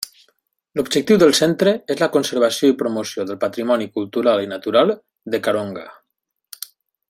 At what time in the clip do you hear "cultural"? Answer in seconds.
3.99-4.43